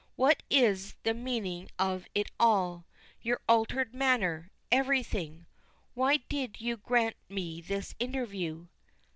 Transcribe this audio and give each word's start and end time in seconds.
What 0.15 0.41
is 0.49 0.95
the 1.03 1.13
meaning 1.13 1.69
of 1.77 2.07
it 2.15 2.31
all 2.39 2.87
your 3.21 3.39
altered 3.47 3.93
manner 3.93 4.49
everything? 4.71 5.45
Why 5.93 6.17
did 6.27 6.59
you 6.59 6.77
grant 6.77 7.17
me 7.29 7.61
this 7.61 7.93
interview?" 7.99 8.65